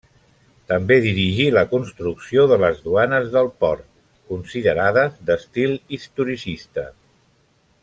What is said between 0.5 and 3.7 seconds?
També dirigí la construcció de les duanes del